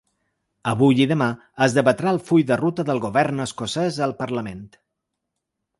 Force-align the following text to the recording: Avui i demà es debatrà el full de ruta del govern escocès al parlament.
Avui 0.69 1.01
i 1.03 1.05
demà 1.11 1.27
es 1.65 1.75
debatrà 1.77 2.15
el 2.15 2.19
full 2.31 2.47
de 2.53 2.59
ruta 2.63 2.87
del 2.89 3.03
govern 3.05 3.45
escocès 3.47 4.01
al 4.09 4.17
parlament. 4.25 4.67